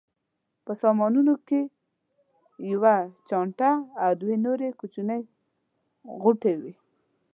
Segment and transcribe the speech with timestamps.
[0.65, 1.61] په سامانونو کې
[2.71, 2.95] یوه
[3.27, 3.71] چانټه
[4.03, 5.21] او دوه نورې کوچنۍ
[6.23, 6.73] غوټې وې.